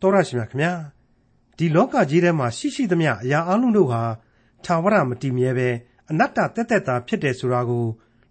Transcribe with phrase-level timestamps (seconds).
[0.00, 0.72] တော်ရရှိမြခင်ဗျာ
[1.56, 4.02] ဒီလောကကြီးထဲမှာရှိရှိသမျှအရာအလုံးတို့ဟာ
[4.64, 5.68] သာဝရမတည်မြဲပဲ
[6.10, 7.84] အနတ္တတက်တက်တာဖြစ်တယ်ဆိုတာကို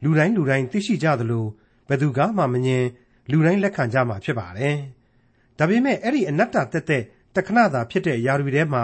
[0.04, 1.46] လူတိုင်းလူတိုင်းသိရှိကြသလို
[1.88, 2.88] ဘယ်သူကမှမငြင်း
[3.32, 4.76] လူတိုင်းလက်ခံကြမှာဖြစ်ပါတယ်
[5.58, 7.04] ဒါပေမဲ့အဲ့ဒီအနတ္တတက်တက်
[7.36, 8.84] တခဏသာဖြစ်တဲ့အရာတွေထဲမှာ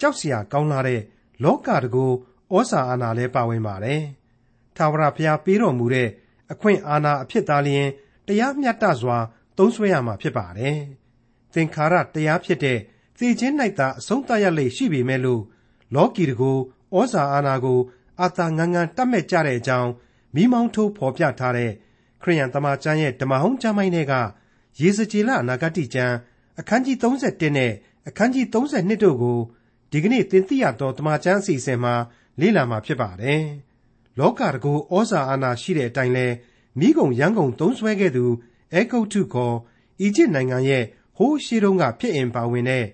[0.00, 1.00] ကြောက်စရာကောင်းလာတဲ့
[1.44, 2.04] လောကတကူ
[2.54, 4.02] ဩစာအာဏာလည်းပါဝင်ပါတယ်
[4.76, 6.08] သာဝရဘုရားပေးတော်မူတဲ့
[6.52, 7.86] အခွင့်အာဏာအဖြစ်သားလျင်
[8.26, 9.18] တရားမျှတစွာ
[9.56, 10.76] သုံးစွဲရမှာဖြစ်ပါတယ်
[11.54, 12.78] သင်္ခါရတရားဖြစ်တဲ့
[13.18, 15.42] သေခြင်း၌သာအဆုံးသတ်ရလိမ့်ရှိပေမဲ့လို့
[15.94, 16.52] လောကီတကူ
[16.96, 17.80] ဩဇာအာဏာကို
[18.20, 19.90] အာသာငန်းငန်းတတ်မဲ့ကြတဲ့အကြောင်း
[20.34, 21.72] မိမောင်းထိုးဖော်ပြထားတဲ့
[22.22, 24.14] ခရိယန်တမန်ကျမ်းရဲ့ဓမ္မဟောင်းကျမ်းပိုင်းတွေက
[24.80, 26.14] ရေစကြည်လအနာဂတိကျမ်း
[26.60, 27.72] အခန်းကြီး31နဲ့
[28.08, 29.38] အခန်းကြီး32တို့ကို
[29.90, 31.94] ဒီကနေ့သင်သိရသောတမန်ကျမ်းအစီအစဉ်မှာ
[32.40, 33.42] လေ့လာမှာဖြစ်ပါတယ်။
[34.18, 36.26] လောကတကူဩဇာအာဏာရှိတဲ့အတိုင်းလဲ
[36.78, 38.24] မိဂုံရန်ကုန်သုံးဆွဲခဲ့သူ
[38.72, 39.56] အဲဂုတ်ထုခေါ်
[40.00, 40.84] အီဂျစ်နိုင်ငံရဲ့
[41.16, 42.84] ဟိုးရှိတုန်းကဖြစ်အင်ပါဝင်တဲ့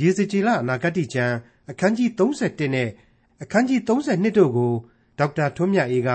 [0.00, 1.36] ရေစကြည်လအနာဂတိကျမ်း
[1.70, 2.88] အခန်းကြီး31နဲ့
[3.42, 4.72] အခန်းကြီး32တို့ကို
[5.18, 6.10] ဒေါက်တာထွန်းမြတ်အေးက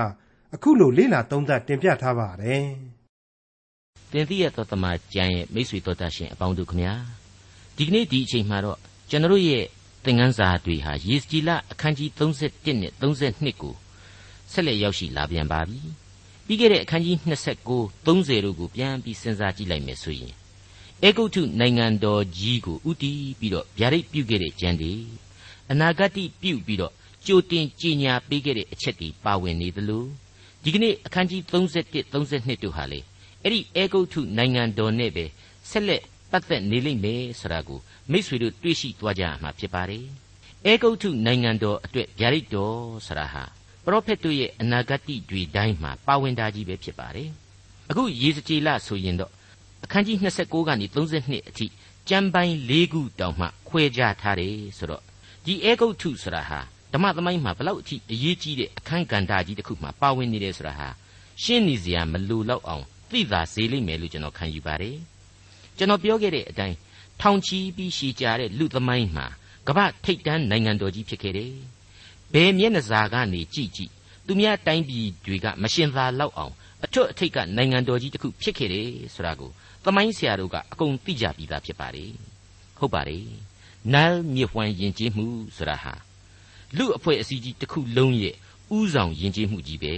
[0.53, 2.65] အခုလိုလေ့လာသုံးသပ်တင်ပြထားပါတယ်။
[4.11, 6.93] တင်ပြရသောတမန်ကျမ်းရဲ့မိတ်ဆွေတော်တတ်ရှင်အပေါင်းတို့ခမညာ
[7.75, 8.77] ဒီကနေ့ဒီအချိန်မှာတော့
[9.09, 9.65] ကျွန်တော်ရဲ့
[10.05, 13.75] သင်ခန်းစာတွေဟာရေစကြည်လအခန်းကြီး31နဲ့32ကို
[14.51, 15.79] ဆက်လက်ရောက်ရှိလာပြန်ပါပြီ။
[16.45, 20.35] ပြီးခဲ့တဲ့အခန်းကြီး29 30တို့ကိုပြန်ပြီးစဉ်းစားကြည့်လိုက်မယ်ဆိုရင်
[21.03, 24.93] အေဂုတ်ထုနိုင်ငံတော်ကြီးကိုဥတီးပြီးတော့ဗျာဒိတ်ပြုခဲ့တဲ့ကျမ်းတွေ
[25.71, 26.93] အနာဂတ်ပြုပြီးတော့
[27.25, 30.05] ကြိုတင်ကြီးညာပေးခဲ့တဲ့အချက်တွေပါဝင်နေသလို
[30.63, 32.99] ဒီကနေ့အခန်းကြီး31 32တို့ဟာလေ
[33.43, 35.25] အဲ့ဒီအေဂုတ်ထုနိုင်ငံတော်နဲ့ပဲ
[35.69, 37.79] ဆက်လက်ပတ်သက်နေလိမ့်မယ်ဆိုတာကို
[38.11, 40.05] မိษွေတို့တွေ့ရှိသွားကြမှာဖြစ်ပါတယ်
[40.65, 42.77] အေဂုတ်ထုနိုင်ငံတော်အတွက်ဗျာဒိတ်တော်
[43.07, 43.43] ဆိုတာဟာ
[43.85, 47.29] ပရောဖက်တို့ရဲ့အနာဂတ်တွေတိုင်းမှာပါဝင်တာကြီးပဲဖြစ်ပါတယ်
[47.89, 49.31] အခုယေဇကျေလဆိုရင်တော့
[49.83, 51.65] အခန်းကြီး29ကနေ32အထိ
[52.09, 55.03] ကျမ်းပိုင်း၄ခုတောင်မှခွဲခြားထားတယ်ဆိုတော့
[55.45, 56.59] ဒီအေဂုတ်ထုဆိုတာဟာ
[56.93, 60.87] ဓမ္မသမိုင်းမှာဘလောက်အထိအရေးကြီးတဲ့အခန်းကဏ္ဍကြီးတစ်ခုမှာပါဝင်နေတယ်ဆိုတာဟာ
[61.43, 64.97] ရှင်းနေစရာမလိုတော့အောင်သိသာစေလိမ့်မယ်လို့ကျွန်တော်ခံယူပါတယ်
[65.77, 66.77] ကျွန်တော်ပြောခဲ့တဲ့အတိုင်း
[67.21, 69.25] ထောင်ချီပြီးရှည်ကြတဲ့လူသမိုင်းမှာ
[69.67, 71.53] ကမ္ဘာထိပ်တန်းနိုင်ငံတော်ကြီးဖြစ်ခဲ့တယ်
[72.33, 73.91] ဘယ်မျက်နှာစာကနေကြည့်ကြည့်
[74.25, 76.53] သူများတိုင်းပြည်တွေကမရှင်သာလောက်အောင်
[76.83, 79.51] အထွတ်အထိပ်ကနိုင်ငံတော်ကြီးတစ်ခုဖြစ်ခဲ့တယ်ဆိုတာကို
[79.85, 82.11] သမိုင်းဆရာတို့ကအကုန်သိကြပြီးသားဖြစ်ပါတယ်
[82.79, 83.25] ဟုတ်ပါတယ်
[83.93, 85.25] နယ်မြစ်ဝှမ်းယဉ်ကျေးမှု
[85.57, 85.93] ဆိုတာဟာ
[86.77, 88.35] လူအဖွဲ့အစည်းကြီးတစ်ခုလုံးရဲ့
[88.77, 89.93] ဥဆောင်ယဉ်ကျေးမှုကြီးပဲ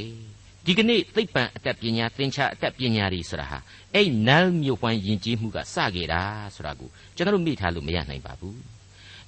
[0.66, 3.57] ဒီကနေ့သိပ္ပံအတတ်ပညာသင်္ချာအတတ်ပညာတွေဆိုတာဟာ
[3.94, 6.21] အဲ့နယ်မြစ်ဝှမ်းယဉ်ကျေးမှုကစခဲ့တာ
[6.55, 8.59] ဆိုတာကိုကျွန်တော်တို့မေ့ထားလို့မရနိုင်ပါဘူး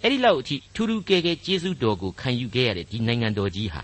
[0.01, 3.83] အဲ့ဒီလောက်အထိထူးထူးကဲကဲကျေးဇူးတော်ကိုခံယူခဲ့ရတဲ့ဒီနိုင်ငံတော်ကြီးဟာ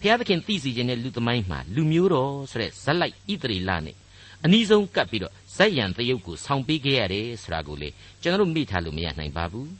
[0.00, 3.96] ဘုရားသခင်သိစေခြင်းနဲ့လူသမိုင်းမှာလူမျိုးတော်ဆိုတဲ့ဇက်လိုက်ဣသရေလနဲ့
[4.44, 7.88] အနီးဆုံးကပ်ပြီးတော့ ဇက်ရံတရုပ်ကိုဆောင်ပေးခဲ့ရတယ်ဆိုတာကိုလေ
[8.22, 9.70] ကျွန်တော်တို့မေ့ထားလို့မရနိုင်ပါဘူး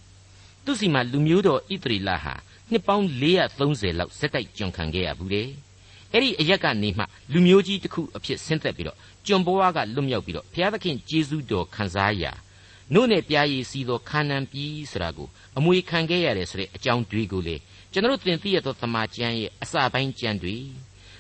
[0.64, 2.34] သူစီမှာလူမျိုးတော်ဣသရေလဟာ
[2.70, 3.06] နှစ်ပေါင်း
[3.52, 5.48] 430လောက်ဇက်တိုက်ကြုံခံခဲ့ရဘူးတဲ့
[6.12, 12.32] အဲ့ဒီအရက်ကနေမှလူမျိုးကြီးတစ်ခုအဖြစ်ဆင်းသက်ပြီးတော့ကျွန်ဘဝကလွတ်မြောက်ပြီးတော့ဘုရားသခင်ကျေးဇူးတော်ခံစားရာ
[12.94, 15.28] နို့နဲ့ပြားရည်စီသောခါနန်ပြည်ဆိုတာကို
[15.58, 17.56] အမွေခံခဲ့ရတယ်ဆိုတဲ့အကြောင်းတွေကိုလေ
[17.92, 20.56] ကျွန်တော်တို့သင်သိရသောသမာကျမ်းရဲ့အစာပိုင်းကျမ်းတွေ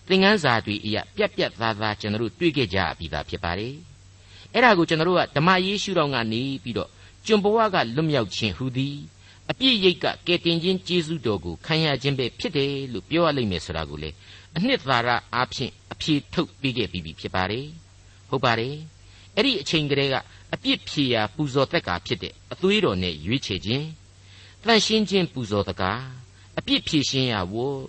[0.08, 3.74] သင်ခန်းစာတွေအရာပြက်ပြက်သားသားကျွန်တော်တို့တွေ့ခဲ့ကြပြီးသားဖြစ်ပါတယ်
[4.54, 6.90] အဲ့ဒါကိုကျွန်တော်တို့ကဓမ္မယေရှုတော်ကနေပြီးတော့
[7.26, 8.96] ကျွန်ဘဝကလွတ်မြောက်ခြင်းဟူသည်
[9.50, 14.10] အပြည့်ရိတ်ကကယ်တင်ခြင်းကျေးဇူးတော်ကိုခံရခြင်းပဲဖြစ်တယ်လို့ပြောရလိမ့်မယ်ဆိုတာကိုလေ
[14.56, 17.66] အနှစ်သာရအားဖြင့်အဖြေထုတ်ပေးခဲ့ပြီးပြီဖြစ်ပါတယ်
[18.28, 18.74] ဟုတ်ပါတယ်
[19.36, 20.16] အဲ့ဒီအချိန်ကလေးက
[20.54, 23.86] အပြစ်ဖြေရာပူဇော်သက်ကာဖြစ်တဲ့အသွေးတော်နဲ့ရွေးချယ်ခြင်း
[24.64, 26.02] တန်ရှင်းခြင်းပူဇော်တကား
[26.58, 27.80] အပြစ်ဖြေရှင်းရာဝတ်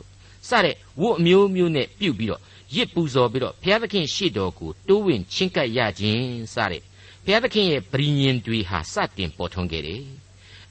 [0.50, 2.42] စတဲ့ဝတ်အမျိုးမျိုးနဲ့ပြုတ်ပြီးတော့
[2.76, 6.82] ရစ်ပူဇော်ပြီးတော့ဘုရားသခင်ရှေ့တော်ကိုတိုးဝင်ချင်းကပ်ရခြင်းစတဲ့
[7.26, 10.04] ဘုရားသခင်ရဲ့ဗြိညင်တွေဟာစတင်ပေါ်ထွန်းခဲ့တယ်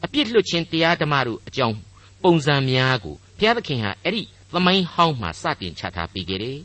[0.04, 1.76] အပြစ်လွတ်ခြင်းတရားဓမ္မတို့အကြောင်း
[2.22, 4.22] ပုံစံများကိုဘုရားသခင်ဟာအဲ့ဒီ
[4.52, 6.58] သမိုင်းဟောင်းမှာစတင်ချထားပေးခဲ့တယ်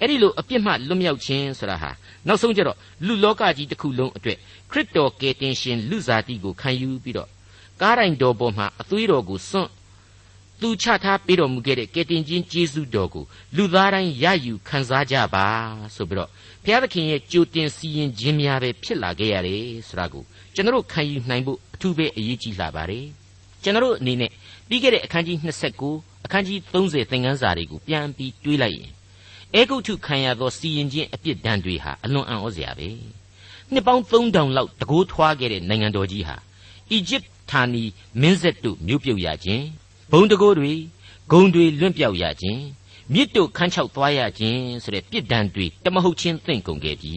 [0.00, 1.90] အဲ့ဒီလိုအပြစ်မှလွတ်မြောက်ခြင်းဆိုတာဟာ
[2.26, 4.38] နောက်ဆုံးကျတော့လူလောကကြီးတစ်ခုလုံးအတွက်
[4.70, 7.28] ခရစ်တော်ကယ်တင်ရှင်လူစားတိကိုခံယူပြီးတော့
[7.80, 9.70] ကားတိုင်တော်ပေါ်မှာအသွေးတော်ကိုစွန့်
[10.66, 13.24] သူချထားပေးတော်မူခဲ့တဲ့ကယ်တင်ခြင်းကျေးဇူးတော်ကို
[13.56, 15.46] လူသားတိုင်းရယူခံစားကြပါ
[15.94, 16.30] ဆိုပြီးတော့
[16.64, 20.22] ဘုရားသခင်ရဲ့ကြိုတင်စီရင်ခြင်းများပဲဖြစ်လာခဲ့ရတယ်ဆိုတာကို
[20.54, 23.06] ကျွန်တော်ခံယူနိုင်ဖို့အထူးပဲအရေးကြီးလာပါတယ်
[23.62, 24.30] ကျွန်တော်အနေနဲ့
[24.68, 25.36] ပြီးခဲ့တဲ့အခန်းကြီး
[25.82, 28.90] 29အခန်းကြီး30သင်ခန်းစာတွေကိုပြန်ပြီးတွေးလိုက်ရင်
[29.54, 32.88] အဲဂုတ်ထုခံရသောစီရင်ခြင်းအပြစ်ဒဏ်တွေဟာအလွန်အံ့ဩစရာပဲ
[33.72, 36.36] နှစ်ပေါင်း3000လောက်တကိုးထွားခဲ့တဲ့နိုင်ငံတော်ကြီးဟာ
[36.92, 37.84] အီဂျစ်ဌာနီ
[38.20, 39.64] မင်းဆက်တို့မြို့ပြုတ်ရခြင်း
[40.16, 40.72] ဘုံတကိုးတွေ
[41.30, 42.62] ဂုံတွေလွင့်ပြောက်ရခြင်း
[43.12, 47.14] မြစ်တို့ခန်းချောက်သွားရခြင်းဆိုတဲ့ပြစ်ဒဏ်တွေတမဟုတ်ချင်းသင့်ကုန်ခဲ့ပြီ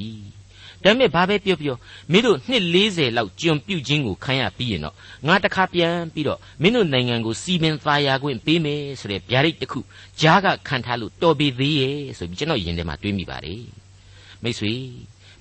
[0.84, 1.76] ဒါပေမဲ့ဘာပဲပြောပြော
[2.12, 4.96] မင်းတို့နှစ်40လောက်ကျွန်ပြုတ်ခြင်းကိုခံရပြီးရင်တော့
[5.28, 9.80] ငါတခါပြန်ပြီးတော့မင်းတို့နိုင်ငံကိုစီပင်သားယာခွင့်ပေးမယ်ဆိုတဲ့ဗျာဒိတ်တစ်ခု
[10.22, 13.64] ဂျားကခံထားလို့တော်ပြီသေးရဲ့ဆိုပြီးကျွန်တော်ယင်ထဲမှာတွေးမိပါတယ်
[14.44, 14.74] မိတ်ဆွေ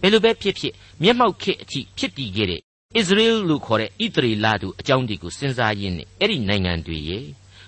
[0.00, 7.24] ဘယ်လိုပဲဖြစ်ဖြစ်မျက်မှောက်ခေတ်အထိဖြစ်တည်ခဲ့တဲ့ဣသရေလလို့ခေါ်တဲ့ဣသရေလတို့အကြောင်းတွေကိုစဉ်းစားရင်းနဲ့အဲ့ဒီနိုင်ငံတွေရဲ့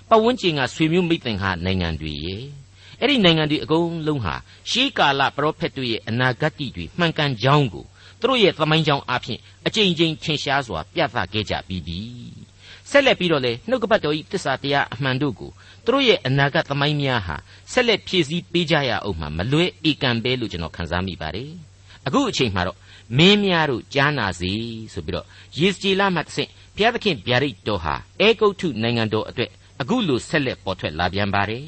[0.09, 2.43] ပတ်ဝန်းကျင်ကဆွေမျိုးမိတ်သင်္ဟာနိုင်ငံတွေရဲ့
[3.01, 4.35] အဲ့ဒီနိုင်ငံတွေအကုန်လုံးဟာ
[4.69, 7.85] ရှေးကာလပရောဖက်တို့ရဲ့အနာဂတ်တွေမှန်ကန်ကြောင်းကို
[8.19, 11.99] သူတို့ရဲ့သမိုင်းကြောင်းအဖြစ်အကြိမ်ကြိမ်ထင်ရှားစွာပြသခဲ့ကြပြီးပြီ
[12.89, 15.51] ဆက်လက်ပြီးတော့လေနှုတ်ကပတ်တော်ဤတစ္ဆာတရားအမှန်တို့ကို
[15.85, 17.35] သူတို့ရဲ့အနာဂတ်သမိုင်းများဟာ
[17.71, 21.51] ဆက်လက်ဖြည့်ဆည်းပေးကြရအောင်မှမလွဲဧကံပဲလို့ကျွန်တော်ခန်းစားမိပါတယ်
[22.07, 22.77] အခုအချိန်မှာတော့
[23.17, 24.51] မင်းများတို့ကြားနာစီ
[24.93, 25.25] ဆိုပြီးတော့
[25.59, 31.65] ယေစကြည်လာမှတစ်ဆင့်ဘုရားသခင်ဗျာဒိတ်တော်ဟာအေဂုတ်ထုနိုင်ငံတော်အတွက် အခုလိုဆက်လက်ပေါ်ထွက်လာပြန်ပါတယ်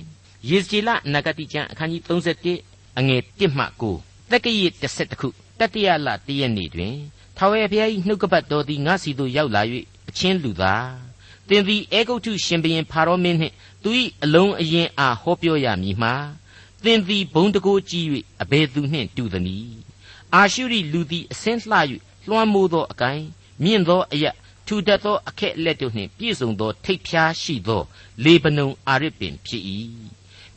[0.50, 2.02] ယေဇကျေလနဂတိကျမ်းအခန်းကြီး
[2.50, 3.66] 31အငယ်1မှ
[4.00, 5.28] 9တက္ကရာတစ်ခု
[5.60, 6.96] တတိယလတည့်ရက်နေ့တွင်
[7.38, 9.62] ထာဝရဘုရား၏နှုတ်ကပတ်တော်သည်ငါစီသို့ရောက်လာ၍
[10.10, 10.90] အချင်းလူသား
[11.48, 13.90] သင်သည်အေဂုတ်ထုရှင်ဘရင်ဖာရောမင်းနှင့်သူ၏
[14.24, 16.14] အလုံးအရင်အားဟောပြောရမည်မှာ
[16.84, 18.06] သင်သည်ဘုံတကိုးကြီး၍
[18.42, 19.78] အဘယ်သူနှင့်တူသနည်း
[20.36, 21.78] အာရှုရိလူသည်အစင်းလှ၍
[22.28, 23.26] လွှမ်းမိုးသောအကိုင်း
[23.64, 24.36] မြင့်သောအရက်
[24.74, 27.84] ထူတတ်သောအခက်လက်တို့နှင့်ပြည့်စုံသောထိပ်ဖြားရှိသော
[28.24, 29.64] လေပနုံအာရစ်ပင်ဖြစ်၏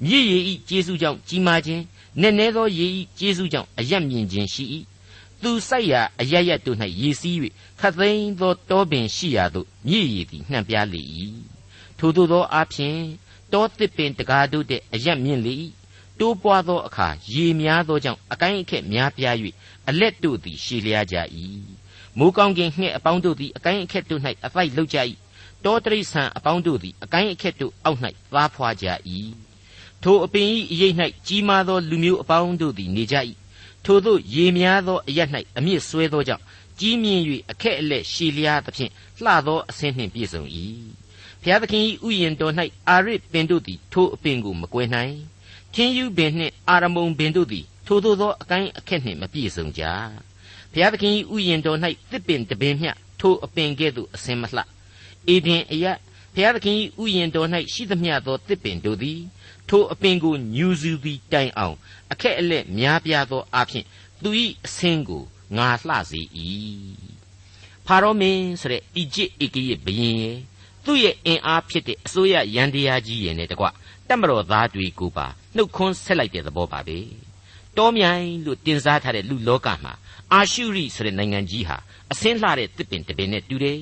[0.04, 1.82] မြည်ရည်ဤကျေးဇူးကြောင့်ကြီးမားခြင်း
[2.20, 4.64] နက်နဲသောရည်ဤကျေးဇူးကြောင့်အယက်မြင့်ခြင်းရှိ၏
[5.42, 7.38] သူစိုက်ရာအရရက်တို့၌ရည်စည်း၍
[7.80, 11.02] ခတ်သိမ်းသောတောပင်ရှိရာသို့မြည်ရည်သည်နှံ့ပြားလေ၏
[11.98, 12.96] ထို့သောအဖြစ်
[13.52, 15.54] တောတစ်ပင်တကားတို့တဲ့အယက်မြင့်လေ၏
[16.18, 19.36] တိုးပွားသောအခါရေများသောကြောင့်အကိုင်းအခက်များပြား၍
[19.88, 21.16] အလက်တို့သည်ရှည်လျားကြ၏
[22.18, 24.98] မိုးကောင်းကင်ငှက်အပေါင်းတို့သည်အကိုင်းအခက်တို့၌အဖိုက်လောက်ကြ၏
[25.64, 28.00] တောတရိษံအပေါင်းတို့သည်အကိုင်းအခက်တို့အောက်၌
[28.32, 28.86] သားဖွာကြ၏
[30.02, 30.94] ထိုအပင်၏အရိပ်၌
[31.26, 33.16] ကြီးမားသောလူမျိုးအပေါင်းတို့သည်နေကြ၏
[33.84, 35.20] ထိုသို့ရေများသောအရ၌
[35.58, 36.42] အမြင့်ဆွဲသောကြောင့်
[36.80, 38.92] ကြီးမြင့်၍အခက်အလက်ရှည်လျားသဖြင့်
[39.24, 40.42] လှသောအဆင်းနှင့်ပြည့်စုံ၏
[41.42, 42.54] ဘုရားသခင်၏ဥယျာဉ်တော်၌
[42.88, 45.14] အာရစ်ပင်တို့သည်ထိုအပင်ကိုမကွယ်နိုင်
[45.74, 49.82] ထင်းယူပင်နှင့်အာရမုံပင်တို့သည်ထိုသို့သောအကိုင်းအခက်နှင့်မပြည့်စုံကြ
[50.74, 51.78] ဘုရားသခင်၏ဥယျာဉ်တော်၌
[52.10, 52.90] တစ်ပင်တပင်မျှ
[53.20, 54.62] ထိုအပင်ကဲ့သို့အစင်မလှ
[55.28, 55.84] အေဒင်အယ
[56.34, 59.20] ဘုရားသခင်၏ဥယျာဉ်တော်၌ရှိသမျှသောတစ်ပင်တို့သည်
[59.68, 61.76] ထိုအပင်ကိုညူစုသည်တိုင်အောင်
[62.12, 63.84] အခက်အလက်များပြားသောအဖြစ်
[64.22, 64.30] သူ၏
[64.66, 65.22] အစင်းကို
[65.56, 66.20] ငါလှစေ၏
[67.86, 70.38] ဖာရောမင်းဆိုတဲ့အီဂျစ်ဧကရဲ့ဘုရင်ရဲ့
[70.84, 73.66] သူ့ရဲ့အင်အားဖြစ်တဲ့အစိုးရရန်တရားကြီးရဲ့နဲ့တကွ
[74.08, 75.26] တက်မတော်သားတွေကိုပါ
[75.56, 76.98] နှုတ်ခွန်းဆက်လိုက်တဲ့သဘောပါပဲ
[77.78, 79.92] တောမြိုင်လို့တင်စားထားတဲ့လူလောကမှာ
[80.32, 81.76] အာရှုရိဆိုတဲ့နိုင်ငံကြီးဟာ
[82.12, 83.80] အစင်းလှတဲ့တစ်ပင်တစ်ပင်နဲ့တူတယ်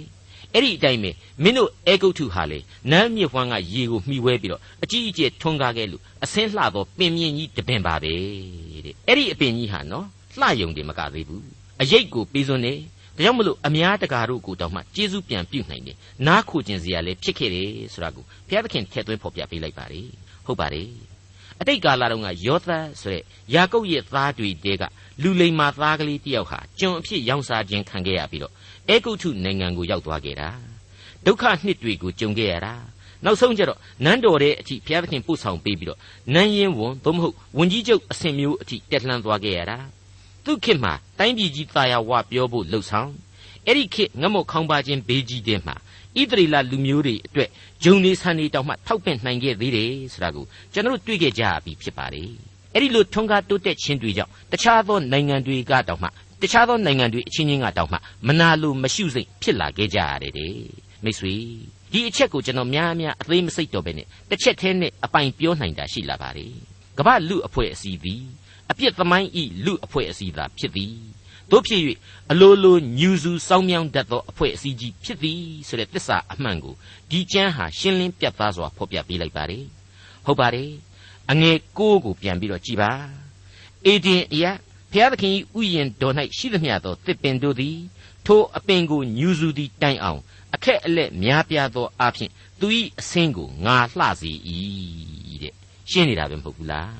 [0.54, 1.10] အဲ့ဒီအတိုင်းပဲ
[1.42, 2.58] မင်းတို့အေဂုတ်ထုဟာလေ
[2.90, 8.12] နန်းမြစ်ဝမ်းကရေကိုမှီဝဲပြီးတော့အကြီးအကျယ်ထွန်းကားခဲ့လို့အစင်းလှသောပင်မြင့်ကြီးတပင်ပါပဲ
[8.84, 10.06] တဲ့အဲ့ဒီအပင်ကြီးဟာနော်
[10.40, 11.44] လှယုံတယ်မကသေးဘူး
[11.82, 12.74] အရိတ်ကိုပေးစွန်းနေ
[13.16, 15.96] ဒါကြောင့်မလို့အများတကာတို့ကိုတောင်မှကျေးဇူးပြန်ပြုနိုင်တယ်
[16.26, 20.08] နားခိုခြင်းစရာလည်းဖြစ်ခဲ့တယ်ဆိုတာကိုဘုရားသခင်ထည့်သွင်းဖော်ပြပေးလိုက်ပါတယ်
[20.46, 21.11] ဟုတ်ပါတယ်
[21.62, 22.68] အတိတ်ကာလတုန်းကယောသ
[23.00, 23.22] ဆိုတဲ့
[23.54, 24.82] ယာကုပ်ရဲ့သားတွေတဲက
[25.22, 28.52] လူလိမ္မာသားကလေးတယောက်ဟာကျွန်အဖြစ်ရောင်းစားခြင်းခံခဲ့ရပြီးတော့
[28.88, 30.50] အေဂုတ်ထုနိုင်ငံကိုရောက်သွားခဲ့တာ
[31.26, 32.74] ဒုက္ခနှစ်တွေကိုကြုံခဲ့ရတာ
[33.24, 35.98] နောက်ဆုံးကျတော့နန်းတော်တဲ့အထိဘုရားသခင်ပို့ဆောင်ပေးပြီးတော့
[36.34, 39.78] နန်းရင်ဝန်သို့မဟုတ်ဝန်ကြီးချုပ်အဆင့်မျိုးအထိတက်လှမ်းသွားခဲ့ရတာ
[40.44, 43.10] သူခေတ်မှာတိုင်းပြည်ကြီးတာယာဝပြောဖို့လှုပ်ဆောင်
[43.66, 45.74] အဲ့ဒီခေတ်ငတ်မခေါင်းပါခြင်းဘေးကြီးတဲ့မှာ
[46.20, 47.48] ဣသရေလလူမျိုးတွေအတွက်
[47.84, 52.30] ဂျုံနေဆန်နေတောင်မှထောက်ပင့်နိုင်ခဲ့သေးတယ်ဆိုတာကိုကျွန်တော်တို့တွေ့ခဲ့ကြပြီဖြစ်ပါတယ်
[52.74, 56.08] အဲ့ဒီလိုထွန်းကားတိုးတက်ခြင်းတွေကြောင့်တခြားသောနိုင်ငံတွေကတောင်မှ
[56.42, 60.54] တခြားသောနိုင်ငံတွေအချင်းချင်းကတောင်မှမနာလိုမရှုစိတ်ဖြစ်လာခဲ့ကြရတယ်တဲ့
[61.04, 61.34] မိတ်ဆွေ
[61.92, 66.52] ဒီအချက်ကိုကျွန်တော်များများအသေးမစိတ်တော့ပဲနဲ့တစ်ချက်တည်းနဲ့အပိုင်ပြောနိုင်တာရှိလာပါတယ်
[66.98, 68.22] ကမ္ဘာလူအဖွဲ့အစည်းသည်
[68.70, 70.94] အပြစ်သမိုင်းဤလူအဖွဲ့အစည်းသာဖြစ်သည်
[71.52, 71.82] တို့ဖြစ်၍
[72.30, 76.74] အလိုလိုညူစုစောင်းမြောင်းတတ်သောအဖွဲ့အစည်းကြီးဖြစ်သည်ဆိုတဲ့သစ္စာအမှန်ကို
[77.10, 79.64] ဒီကျမ်းဟာရှင်းလင်းပြတ်သားစွာဖော်ပြပေးလိုက်ပါတယ်
[80.26, 80.70] ဟုတ်ပါတယ်
[81.30, 82.92] အငယ်ကိုကိုပြန်ပြီးတော့ကြည်ပါ
[83.86, 84.44] အေဒင်အယ
[84.92, 87.76] ဘုရားသခင်၏ဥယျာဉ်တော်၌ရှိသမျှသောတစ်ပင်တို့သည်
[88.26, 90.20] ထိုအပင်ကိုညူစုသည်တိုင်အောင်
[90.54, 92.30] အခက်အလက်များပြားသောအဖြစ်
[92.60, 92.66] သူ၏
[93.00, 94.32] အဆင်းကိုငါလှစေ၏
[95.42, 95.54] တဲ့
[95.90, 96.96] ရှင်းနေတာပဲမဟုတ်ဘူးလား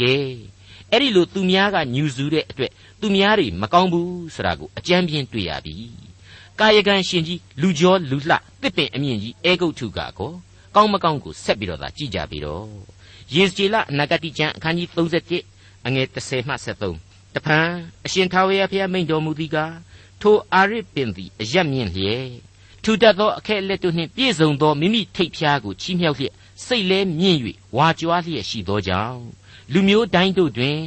[0.00, 0.14] ကဲ
[0.92, 5.74] အဲ့ဒီလိုသူများကညူစုတဲ့အတွက် သူများတွေမကောင်းဘူးဆိုတာကိုအကြမ်းပြင်းတွေ့ရပြီ
[6.60, 10.10] ကာယကံရှင်ကြီးလူကျော်လူလှတစ်ပင်အမြင့်ကြီးအဲဂုတ်ထုကကော
[10.74, 12.66] ကောင်းမကောင်းကိုဆက်ပြီးတော့သာကြည့်ကြပြီတော့
[13.34, 16.54] ယေဇကျေလအနာဂတိကျမ်းအခန်းကြီး31အငယ်30မှ
[16.94, 17.68] 73တဖန်
[18.04, 19.74] အရှင်ထာဝရဘုရားမိန့်တော်မူသည်ကား
[20.20, 22.28] ထိုအာရစ်ပင်သည်အရက်မြင့်လျက်
[22.82, 26.34] ထူတတ်သောအခက်လက်တို့နှင့်ပြည့်စုံသောမိမိထိတ်ဖျားကိုချီးမြှောက်လျက်
[26.66, 27.38] စိတ်လဲမြင့်၍
[27.76, 29.20] ဝါကြွားလျက်ရှိသောကြောင့်
[29.72, 30.78] လူမျိုးတိုင်းတို့တွင်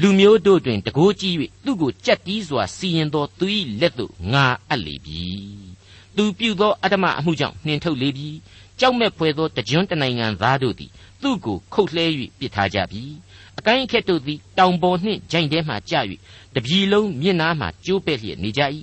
[0.00, 1.34] လူမျိုးတို့တွင်တကိုးကြီး၍
[1.64, 3.46] သူ့ကိုကြက်တီးစွာစီရင်သောသူ၏
[3.80, 5.24] လက်သို့ငါအပ်လေပြီ
[6.16, 8.28] သူပြုသောအတ္တမအမှုကြောင့်နှင်ထုတ်လေပြီ
[8.80, 10.90] ကြောက်မဲ့ဖွယ်သောတကြွတနိုင်ငံသားတို့သည်
[11.22, 12.06] သူ့ကိုခုတ်လှဲ၍
[12.38, 13.02] ပစ်ထားကြပြီ
[13.58, 15.94] အကိုင်းအခက်တို့သည်တောင်ပေါ်နှင့်ဂျိုင်ထဲမှကျ၍
[16.54, 18.62] တပြီလုံးမျက်နားမှကျိုးပဲ့လျက်နေကြ၏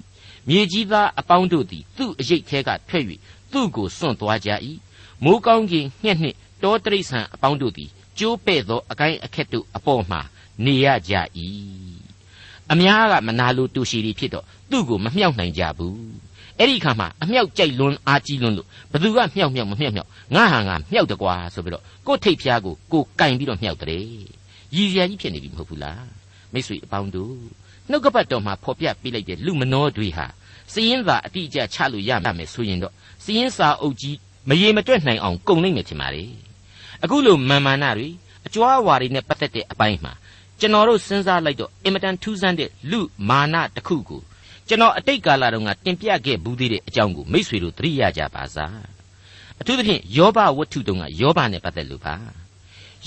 [0.49, 3.05] မြေကြီးသားအပေါင်းတို့သည်သူ့အရိတ်ထဲကထွက်၍
[3.51, 4.49] သူ့ကိုစွန့်သွားကြ၏
[5.23, 7.89] မိုးကောင်းကင်ညှက်နှင့်တောတရိษံအပေါင်းတို့သည်
[8.19, 10.19] ကျိုးပဲ့သောအကိုင်းအခက်တို့အပေါ်မှ
[10.65, 11.13] နေရကြ၏
[12.71, 15.97] အများကမနာလိုတူရှိတွေဖြစ်တော့သူ့ကိုမမြောက်နိုင်ကြဘူး
[16.59, 24.05] အဲ့ဒီခါမှာအမြောက်ကြိုက်လွန်းအားကြီးလွန်းလို့ဘသူကမြောက်မြောက်မမြောက်မြောက်ငါဟာငါမြောက်တကွာဆိုပြီးတော့ကို့ထိတ်ဖျားကိုကိုကင်ပြီးတော့မြောက်တယ်
[24.75, 26.05] ရည်စရာကြီးဖြစ်နေပြီမဟုတ်ဘူးလား
[26.53, 27.35] မိတ်ဆွေအပေါင်းတို့
[27.89, 30.25] နှုတ်ကပတ်တော်မှာဖော်ပြပေးလိုက်တဲ့လူမနောတွေဟာ
[30.73, 32.93] စည်ရင်သာအတိအကျချလို့ရမယ်ဆိုရင်တော့
[33.23, 34.17] စည်ရင်စာအုပ်ကြီး
[34.49, 36.25] မရေမတွက်နိုင်အောင်ကုန်နိုင်မယ်ထင်ပါလေ
[37.03, 38.09] အခုလိုမာမာနတွေ
[38.47, 40.13] အကြွားဝါတွေနဲ့ပတ်သက်တဲ့အပိုင်းမှာ
[40.63, 44.21] ကျွန်တော်တို့စဉ်းစားလိုက်တော့အင်မတန်ထူးဆန်းတဲ့လူမာနတစ်ခုကို
[44.67, 48.83] ကျွန်တော်အတိတ်ကာလတုန်းကတင်ပြခဲ့ဘူးသေးတဲ့အကြောင်းကိုမိษွေတို့သတိရကြပါစား
[49.61, 52.15] အထူးသဖြင့်ယောဘဝတ္ထုတုန်းကယောဘနဲ့ပတ်သက်လို့ပါ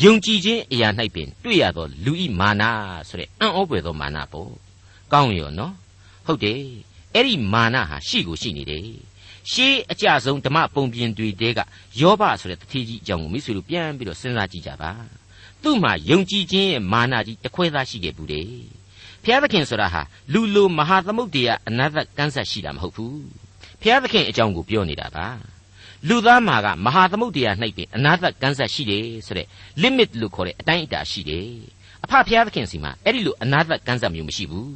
[0.02, 2.62] ယုံကြည်ခြင်းအရာ၌ပင်တွေ့ရသောလူဤမာန
[3.08, 4.50] ဆိုတဲ့အံ့ဩပွေသောမာနပေါ့
[5.12, 5.74] ကောင်းရောနော်
[6.26, 6.60] ဟုတ်တယ်
[7.14, 8.82] အဲ့ဒီမာနဟာရှိကိုရှိနေတယ်
[9.50, 11.60] ရှေးအကြဆုံးဓမ္မပုံပြင်တွေတဲက
[12.00, 14.92] ယောဘဆိုတဲ့တတိကြီးအကြောင်းကိုမိတ်ဆွေတို့ပြန်ပြီးတော့စဉ်းစားကြည့်ကြပါ
[15.66, 18.50] သူ့မှာယုံကြည်ခြင်းရဲ့မာနကြီးတခွဲသားရှိခဲ့ဘူးတယ်
[19.24, 23.20] ဖျားသခင်ဆိုတာဟာလူလိုမဟာသမုတ်တရားအနတ္တကန်းဆက်ရှိတာမဟုတ်ဘူး
[23.82, 25.26] ဖျားသခင်အကြောင်းကိုပြောနေတာပါ
[26.08, 29.46] လူသားမှာကမဟာသမုတ်တရား၌ပင်အနာတ္တကန်းဆက်ရှိတယ်ဆိုတဲ့
[29.82, 31.48] limit လို့ခေါ်တဲ့အတိုင်းအတာရှိတယ်
[32.04, 34.70] အဖဖျားသခင်စီမှာအဲ့ဒီလိုအနာတ္တကန်းဆက်မျိုးမရှိဘူး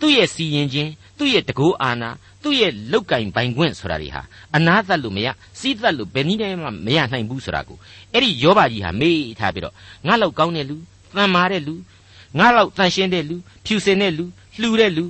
[0.00, 2.10] သူ့ရဲ့စီရင်ခြင်းသူ့ရဲ့တကိုးအာနာ
[2.42, 4.22] သူ့ရဲ့လောက်ကင်ပိုင်ခွင့်ဆိုတာတွေဟာ
[4.56, 5.28] အနာသတ်လို့မရ
[5.60, 7.78] စီးသတ်လို့ဘယ်နည်းနဲ့မှမရနိုင်ဘူးဆိုတာကို
[8.12, 9.74] အဲ့ဒီယောဘကြီးဟာမေ့ထားပြီးတော့
[10.06, 10.76] ငါလောက်ကောင်းတဲ့လူ
[11.16, 11.74] တန်မာတဲ့လူ
[12.38, 13.36] ငါလောက်တန်ရှင်းတဲ့လူ
[13.66, 14.24] ဖြူစင်တဲ့လူ
[14.60, 15.04] လှူတဲ့လူ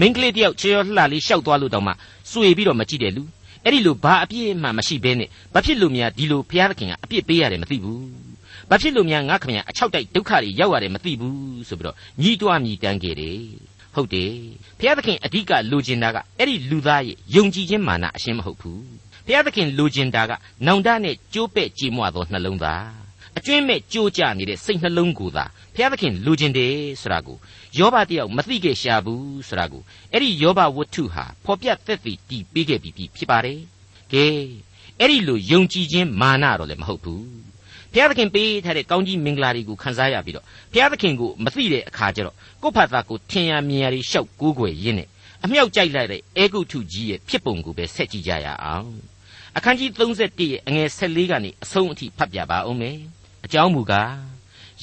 [0.00, 1.92] မိန်းကလေးတယောက်ချေရောလှလေးရှောက်သွားလို့တောင်မှ
[2.30, 3.22] စွေပြီးတော့မကြည့်တဲ့လူ
[3.64, 8.06] အဲ့ဒီလိုဘာအပြစ်မှမရှိဘဲနဲ့ဘာဖြစ်လို့များဒီလိုဘုရားသခင်ကအပြစ်ပေးရတယ်မသိဘူး
[8.70, 13.40] ဘာဖြစ်လို့များငါခင်ဗျာအချောက်တိုက်ဒုက္ခတွေရောက်ရတယ်မသိဘူးဆိုပြီးတော့ညီးတွားမြည်တမ်းခဲ့တယ်
[13.96, 14.32] ဟုတ်တယ်
[14.78, 18.84] ဘုရားသခင်အဓိကလိုချင်တာကအဲ့ဒီလူသားရဲ့ယုံကြည်ခြင်းမာနအရှင်းမဟုတ်ဘူး
[19.26, 20.32] ဘုရားသခင်လိုချင်တာက
[20.66, 22.86] နောင်တနဲ့ကြိုးပဲ့ကြည်မွသောနှလုံးသား
[23.38, 27.36] အကျွင်းမဲ့ကြိုးကြနေတဲ့စိတ်နှလုံးကိုသာဘုရားသခင်လိုချင်တယ်ဆိုတာကို
[27.78, 33.60] ယောဘတယောက်မသိခဲ့ရှာဘူးဆိုတာကိုအဲ့ဒီယောဘဝတ္ထုဟာဖော်ပြသက်သေတည်ပေးခဲ့ပြီးဖြစ်ပါတယ်
[34.12, 34.26] ကဲ
[35.00, 37.24] အဲ့ဒီလိုယုံကြည်ခြင်းမာနတော့လည်းမဟုတ်ဘူး
[37.92, 42.34] ဘုရားသခင်ပေးထားတဲ့ကောင်းကြီးမင်္ဂလာတွေကိုခံစားရပြီးတော့ဘုရားသခင်ကိုမသိတဲ့အခါကျတော့
[42.66, 45.08] ကိုယ့်ဖတ်သားကိုထင်ရမြင်ရတွေရှောက်ကိုးကွယ်ရင်းနဲ့
[45.44, 48.88] အမြောက်ကြိုက်လိုက်တဲ့အေဂုထုကြီးရဲ့ဖြစ်ပုံကိုပဲဆက်ကြည့်ကြရအောင်
[49.56, 52.98] အခန်းကြီး31ရဲ့အငယ်14ကနေအဆုံးအထိဖတ်ပြပါဦးမယ်
[53.44, 54.12] အကြောင်းမူကား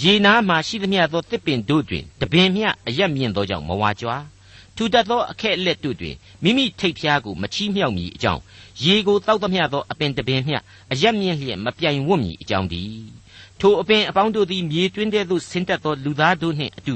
[0.01, 4.23] ရေနားမှရှိသမျှသောတစ်ပင်တို့တွင်တပင်မျှအရက်မြင့်သောကြောင့်မဝါကြွား
[4.75, 8.41] ထူတတ်သောအခက်အလက်တို့တွင်မိမိထိတ်ဖျားကိုမချီးမြှောက်မည်အကြောင်း
[8.83, 10.57] ရေကိုတောက်သမျှသောအပင်တပင်မျှ
[10.91, 13.23] အရက်မြင့်လျက်မပြိုင်ဝတ်မည်အကြောင်းတည်း
[13.59, 16.95] ထိုအပင်အပေါင်းတို့သည်မြေတွင်းထဲသို့ဆင်းတက်သောလူသားတို့နှင့်အတူ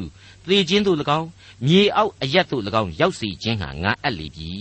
[0.49, 1.27] သေခြင်းသို့၎င်း
[1.65, 4.51] မြေအောက်အရက်သို့၎င်းရောက်စေခြင်းဟာငါအပ်လေပြီ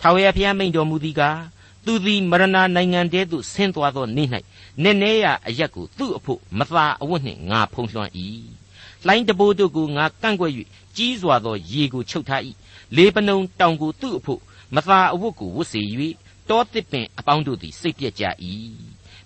[0.00, 1.38] ထာဝရဘုရားမိန်တော်မူသည်ကား
[1.84, 4.28] သူသည်မရဏနိုင်ငံတဲသို့ဆင်းသွားသောနေ့၌
[4.82, 8.12] နည်းနည်းရအရက်ကိုသူ့အဖို့မသာအဝတ်နှင့်ငါဖုံးလွှမ်း၏
[9.06, 10.52] လှိုင်းတဘိုးတို့ကိုငါကန့်ကွက်၍
[10.96, 12.42] ကြီးစွာသောရေကိုချုပ်ထား၏
[12.96, 14.40] လေပနုံတောင်ကိုသူ့အဖို့
[14.74, 15.82] မသာအဝတ်ကိုဝတ်စေ၍
[16.48, 18.24] တောတစ်ပင်အပေါင်းတို့သည်စိတ်ပြက်ကြ၏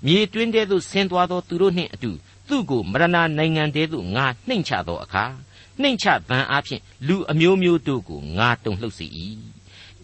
[0.05, 2.11] မြေတွင်းတဲသို့ဆင်းသွားသောသူတို့နှင့်အတူ
[2.49, 5.25] သူ့ကိုမရဏနိုင်ငံတဲသို့ငါနှိမ့်ချသောအခါ
[5.83, 9.07] နှိမ့်ချဗံအားဖြင့်လူအမျိုးမျိုးတို့ကိုငါတုံလှုပ်စေ၏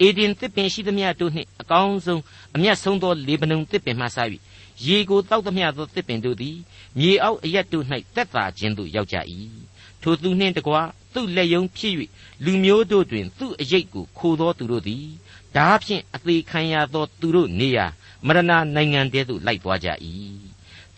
[0.00, 2.22] အေဒင်တစ်ပင်ရှိသမျှတို့နှင့်အကောင်းဆုံး
[2.56, 4.18] အမျက်ဆုံးသောလေပနုံတစ်ပင်မှစ၍
[4.86, 6.56] ရေကိုတောက်သမျှသောတစ်ပင်တို့သည်
[6.98, 9.16] မြေအောက်အရက်တို့၌တက်တာခြင်းသို့ရောက်ကြ၏
[10.02, 10.80] ထိုသူနှင့်တကွာ
[11.14, 11.94] သူ့လက်ယုံဖြစ်၍
[12.44, 15.06] လူမျိုးတို့တွင် သူ့အရေးကိုခိုသောသူတို့သည်
[15.56, 17.86] ဓာဖြင့်အသေးခံရသောသူတို့နေရာ
[18.26, 18.40] မရဏ
[18.74, 19.88] နိုင်ငံတဲသို့လိုက်သွားကြ၏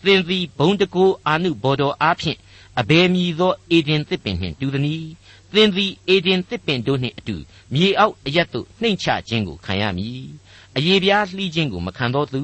[0.05, 2.37] သင်သည်ဘုံတကိုအာနုဘော်တော်အားဖြင့်
[2.79, 5.05] အဘယ်မည်သောအေဒင်သစ်ပင်နှင့်တူသည်။
[5.53, 7.35] သင်သည်အေဒင်သစ်ပင်တို့နှင့်အတူ
[7.73, 10.25] မြေအောက်အရက်သို့နှိမ့်ချခြင်းကိုခံရမည်။
[10.77, 12.43] အယေပြားလှီးခြင်းကိုမခံသောသူ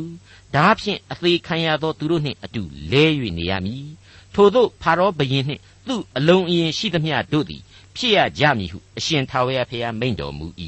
[0.56, 2.62] ဓာဖြင့်အသေးခံရသောသူတို့နှင့်အတူ
[2.92, 3.04] လဲ၍
[3.38, 3.88] နေရမည်။
[4.36, 7.62] ထို့သောဖာရောဘုရင်နှင့်သူ့အလုံးအရင်ရှိသမျှတို့သည်
[7.96, 10.48] ဖြစ်ရကြမည်ဟုအရှင်ထာဝရဘုရားမိန့်တော်မူ၏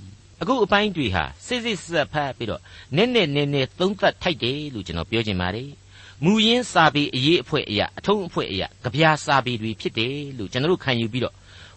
[0.40, 2.62] ။အခုအပိုင်းတွေဟာစစ်စစ်ဆက်ဖတ်ပြီးတော့
[2.96, 5.70] နည်းနည်းနည်းနည်းသုံးသပ်ထိုက်တယ်လို့ကျွန်တော်ပြောချင်ပါတယ်။
[6.22, 11.34] မူရင်းစာပေအရေးအဖွဲ့အရာအထုံးအဖွဲ့အရာကြပြာစာပေတွေဖြစ်တယ်လို့ကျွန်တော်တို့ခံယူပြီးတော့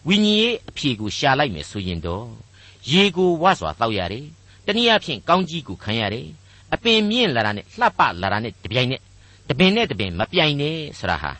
[0.08, 2.26] ဝိညာဉ်ရေးအဖြေကိုရှာလိုက်မယ်ဆိုရင်တော့
[2.92, 4.26] ရေကိုဝါစွာတောက်ရတယ်
[4.66, 6.26] တနည်းအားဖြင့်ကောင်းကြီးကိုခံရတယ်
[6.74, 9.02] အပင်မြင့်လာတာနဲ့လှပလာတာနဲ့တပြိုင်နက်
[9.48, 11.32] တပင်နဲ့တပင်မပြိုင်နဲ့ဆိုတာဟာ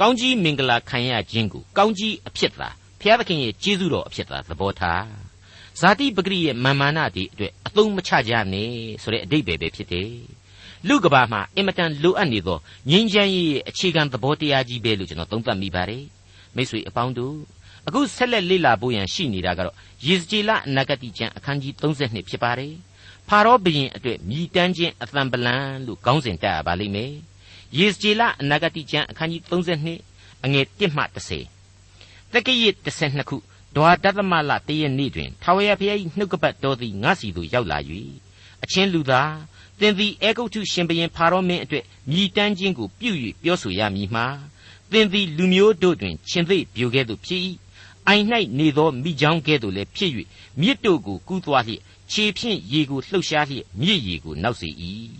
[0.00, 2.68] ကောင်းကြီးမင်္ဂလာခံရခြင်းကိုကောင်းကြီးအဖြစ်သာ
[3.00, 5.06] ဘုရားသခင်ရဲ့ကျေးဇူးတော်အဖြစ်သာသဘောထား
[5.80, 8.70] ဇာတိပဂရိရဲ့မာမာနတွေအတွက်အသုံးမချကြနဲ့
[9.02, 10.10] ဆိုတဲ့အတိတ်ပဲပဲဖြစ်တယ်
[10.86, 12.58] လူကဘာမှာအင်မတန်လိုအပ်နေသော
[12.90, 16.04] ငြိမ်းချမ်းရေးရဲ့အခြေခံသဘောတရားကြီးပဲလို့ကျွန်တော်သုံးသပ်မိပါတယ်
[16.56, 17.36] မိတ်ဆွေအပေါင်းတို့
[17.86, 19.74] အခုဆက်လက်လေ့လာဖို့ရန်ရှိနေတာကတော့
[20.06, 22.74] ယေဇကျေလအနာဂတိကျမ်းအခန်းကြီး32ဖြစ်ပါတယ်
[23.28, 25.56] ဖာရောဘုရင်အတွက်မြည်တမ်းခြင်းအသံပလံ
[25.86, 27.12] လို့ခေါင်းစဉ်တက်ရပါလိမ့်မယ်
[27.78, 31.02] ယေဇကျေလအနာဂတိကျမ်းအခန်းကြီး32အငယ်1မှ
[31.68, 32.68] 30တက္ကရာ
[32.98, 33.36] 12ခု
[33.76, 37.78] ဒွါတသမလတည့်ရနေ့တွင်ထာဝရဘုရား၏နှုတ်ကပတ်တော်သည်ငါစီသို့ရောက်လာ၍
[38.64, 39.32] အချင်းလူသား
[39.80, 43.10] သင်သည်အေဂုတ်ထုရှင်ဘရင်ဖာရောမင်းအတွက်မြည်တမ်းခြင်းကိုပြု၍
[43.42, 44.26] ပြောဆိုရမည်မှာ
[44.92, 47.42] သင်သည်လူမျိုးတို့တွင်ရှင်သိပြိုကဲ့သို့ဖြစ်၏
[48.06, 48.24] အိုင်၌
[48.58, 50.12] နေသောမိချောင်းကဲ့သို့လည်းဖြစ်၍
[50.60, 51.82] မြစ်တို့ကိုကူးသွားလျက်
[52.12, 54.68] ခြေဖြင့်ရေကိုလှုပ်ရှားလျက်မြစ်ရေကိုနောက်စေ၏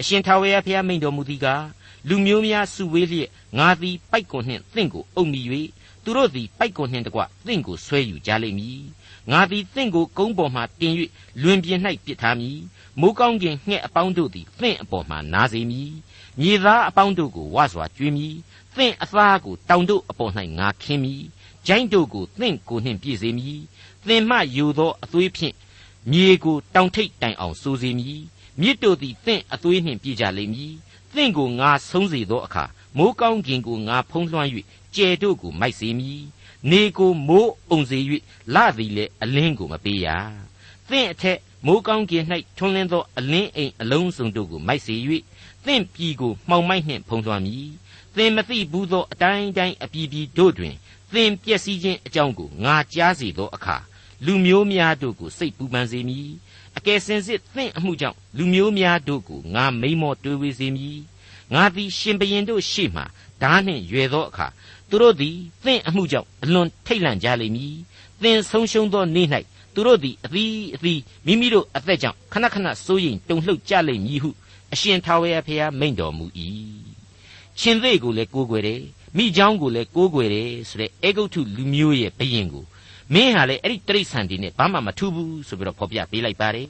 [0.00, 1.64] အရှင်ထာဝရဘုရားမိန်တော်မူသည်ကား
[2.08, 5.42] လူမျိုးများစုဝေးလျက်ငါသည်ပိုက်ကွန်နှင့်သင်ကိုအုပ်မိ၍
[6.04, 8.82] သူတို့သည်ပိုက်ကွန်နှင့်တကွသင်ကိုဆွဲယူကြလိမ့်မည်
[9.30, 10.94] ငါသည်သင်ကိုကုန်းပေါ်မှတင်၍
[11.42, 12.58] လွင်ပြင်၌ပစ်ထားမည်
[13.00, 15.92] မိုးကောင်းကင်ငှက်အပေါင်းတို့သည်သင်အပေါ်မှနားစေမည်
[16.40, 18.34] မြေသားအပေါင်းတို့ကိုဝါစွာကျွေးမည်
[18.76, 21.22] သင်အသားကိုတောင်တို့အပေါ်၌ငါခင်းမည်
[21.66, 23.60] ဂျိုင်းတို့ကိုသင်ကိုနှင့်ပြည့်စေမည်
[24.06, 25.54] သင်မှယူသောအသွေးဖြင့်
[26.10, 28.20] မြေကိုတောင်ထိပ်တိုင်အောင်စိုးစေမည်
[28.60, 30.74] မြစ်တို့သည်သင်အသွေးနှင့်ပြည့်ကြလိမ့်မည်
[31.14, 32.64] သင်ကိုငါဆုံးစေသောအခါ
[32.96, 34.48] မိုးကောင်းကင်ကိုငါဖုံးလွှမ်း၍
[34.94, 36.22] ကြဲတို့ကိုမိုက်စေမည်
[36.70, 37.98] နေကိုမိုးအုံစေ၍
[38.54, 40.06] လသည်လည်းအလင်းကိုမပေးရ
[40.88, 42.24] သင်အထက်မိုးကောင်းကင်၌
[42.56, 44.94] ထွန်းလင်းသောအလင်းအိမ်အလုံးစုံတို့ကိုမိုက်စေ၍
[45.66, 47.68] သင်ပြည်ကိုမှောင်မိုက်နှင့်ဖုံးလွှမ်းမည်
[48.16, 50.74] သင်မသိဘူးသောအတိုင်းတိုင်းအပြည်ပြည်တို့တွင်
[51.12, 53.76] သင်ပျက်စီးခြင်းအကြောင်းကိုငါကြားစေသောအခါ
[54.24, 56.30] လူမျိုးများတို့ကိုစိတ်ပူပန်စေမည်
[56.76, 61.00] အကယ်စင်စစ်သင်အမှုကြောင့်လူမျိုးများတို့ကိုငါမိန်မောတွေးဝေစေမည်
[61.54, 63.02] ငါသည်ရှင်ဘရင်တို့ရှေ့မှ
[63.42, 64.46] ဓာနှင့်ရွယ်သောအခါ
[64.91, 67.75] သူတို့သည်သင်အမှုကြောင့်အလွန်ထိတ်လန့်ကြလိမ့်မည်
[68.21, 69.27] သင်ဆုံးရှုံးသောနေ့၌
[69.73, 74.29] သူတို့သည်အသီးအသီးမိမိတို့အသက်ကြောင့်ခဏခဏစိုးရိမ်တုန်လှုပ်ကြလိမ့်မည်ဟု
[74.73, 76.25] အရှင်ထာဝရဘုရားမိန့်တော်မူ၏
[77.61, 78.81] ရှင်သေးကိုလည်းကိုးကွယ်တယ်
[79.17, 82.65] မိเจ้าကိုလည်းကိုးကွယ်တယ်ဆိုတဲ့အေဂုတ်ထုလူမျိုးရဲ့ဘယင်ကို
[83.13, 86.67] မင်းဟာလေအဲ့ဒီတိရစ္ဆာန်တွေနဲ့ဘာမှမထူးဘူးဆိုပြီးတော့ဖော်ပြပေးလိုက်ပါတယ်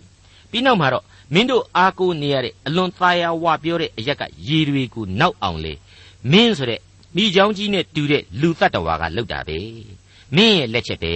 [0.52, 5.74] ပြီးနောက်မှာတော့မင်းတို့အားကိုးနေရတဲ့အလွန်သားရဝပြောတဲ့အရက်ကရေတွေကိုနောက်အောင်လေ
[6.32, 6.80] မင်းဆိုတဲ့
[7.16, 9.60] မိเจ้าကြီးနဲ့တူတဲ့လူတ attva ကလောက်တာပဲ
[10.36, 11.14] မင်းရဲ့လက်ချက်ပဲ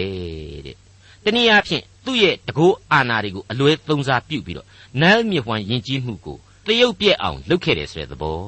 [0.65, 0.76] တဲ့
[1.24, 4.67] တနည်းအားဖြင့်သူ့ရဲ့တကိုးအာနာတွေကိုအလွဲသုံးစားပြုတ်ပြီးတော့
[5.02, 8.41] နန်းမြဖွန်ယဉ်ကျေးမှုကိုတရုတ်ပြက်အောင်လုပ်ခဲ့တယ်ဆိုတဲ့သဘော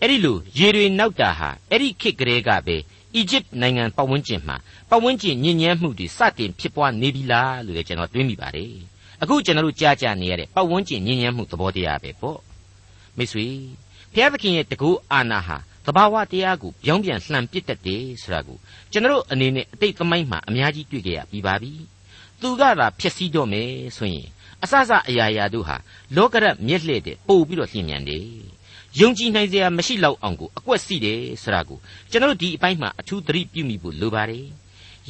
[0.00, 2.76] အဲ့ဒီလိုရေတွေနောက်တာဟာအဲ့ဒီခေတ်ကလေးကပဲ
[3.14, 4.56] အီဂျစ်နိုင်ငံပတ်ဝန်းကျင်မှာ
[4.90, 8.72] ပတ်ဝန်းကျင်ညဉ့်ညမ်းမှုတွေစတင်ဖြစ်ပွားနေပြီလားလို့လည်းကျွန်တော်တွေးမိပါတယ်
[9.22, 12.38] အခုကျွန်တော်တို့ကြားကြနေရတဲ့ပတ်ဝန်းကျင်ညဉ့်ညမ်းမှုသဘောတရားပဲပေါ့
[13.16, 13.46] မိတ်ဆွေ
[14.12, 18.57] ဘုရားသခင်ရဲ့တကူအာနာဟာ သဘာဝတရားကိုပြောင်းပြန်လှန်ပစ်တတ်တယ်ဆိုတာကို
[18.91, 21.73] ကျွန်တော်အနေနဲ့အတိတ်သမိုင်းမှာအများကြီးတွေ့ကြရပြီးပါပြီ
[22.41, 24.27] သူကသာဖြစ်စည်းတော့မယ်ဆိုရင်
[24.63, 25.77] အစစအရာရာတို့ဟာ
[26.15, 28.27] လောကရမျက်လှည့်တဲ့ပို့ပြီးတော့လျင်မြန်တယ်
[28.99, 31.79] ယုံကြည်နိုင်စရာမရှိလောက်အောင်ကိုအကွက်စီတယ်ဆိုတာကို
[32.11, 34.45] ကျွန်တော်ဒီအပိုင်းမှာအထူးသတိပြုမိဖို့လိုပါတယ်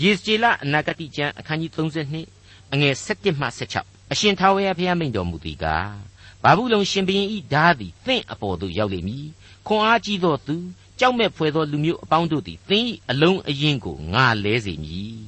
[0.01, 3.47] ယေစကျေလအနာဂတိကျမ်းအခန်းကြီး32အငယ်7မှ
[3.79, 5.95] 16အရှင်ထာဝရဘုရားမိန့်တော်မူသည်ကား
[6.43, 9.27] ဘာဘူးလုံရှင်ဘရင်ဤဓာသည်သင့်အပေါ်သို့ရောက်လိမ့်မည်
[9.67, 10.55] ခွန်အားကြီးသောသူ
[10.99, 15.19] ကြောက်မဲ့ဖွယ်သောလူမျိုးအပေါင်းတို့သည်သင်၏အလုံးအရင်ကိုငါလဲစေမည်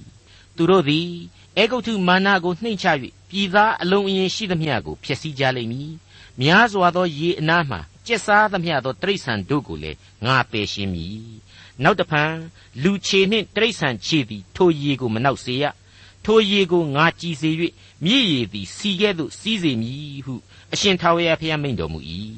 [0.56, 1.10] သူတို့သည်
[1.58, 2.88] အေဂုတ်ထုမာနကိုနှိမ့်ချ၍
[3.30, 5.92] ပြည်သားအလုံးအရင်ရှိသမျှကိုဖျက်ဆီးကြလိမ့်မည်
[6.42, 11.20] များစွာသောရေအနားမှကျက်စားသမျှသောတိရစ္ဆာန်တို့ကိုလည်းငါပယ်ရှင်းမည်
[11.84, 12.32] နောက်တဖန်
[12.84, 15.66] လူခြေနှင့်တိရစ္ဆာန်ခြေသည်ထိုရေကိုမနှောက်စေရ
[16.26, 17.50] ထိုရေကိုငါကြည်စေ၍
[18.06, 20.36] မြည်ရည်သည်စီကဲ့သို့စီးစေမည်ဟု
[20.74, 22.00] အရှင်ထာဝရဘုရားမိန့်တော်မူ၏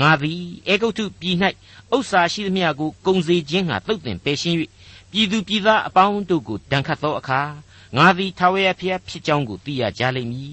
[0.00, 1.36] ငါသည်အေဂုတ်ထုပြည်၌
[1.94, 4.56] ဥစ္စာရှိသမျှကိုကုံစေခြင်းငါတုတ်တင်ပယ်ရှင်း၍
[5.12, 7.40] ပြည်သူပြည်သားအပေါင်းတို့ကိုတန်ခတ်သောအခါ
[7.96, 10.52] ငါသည်ထာဝရဘုရားဖြစ်ကြောင်းကိုသိရကြလိမ့်မည်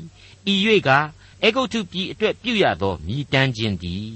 [0.51, 0.53] ဤ၍
[0.87, 0.89] က
[1.43, 4.09] အေဂုတ်ထုပြည်အတွက်ပြုရသောမြည်တမ်းခြင်းသည်